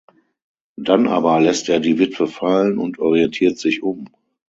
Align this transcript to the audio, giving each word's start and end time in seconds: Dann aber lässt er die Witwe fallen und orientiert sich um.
Dann 0.77 1.07
aber 1.07 1.39
lässt 1.41 1.69
er 1.69 1.79
die 1.79 1.99
Witwe 1.99 2.25
fallen 2.25 2.79
und 2.79 2.97
orientiert 2.97 3.59
sich 3.59 3.83
um. 3.83 4.07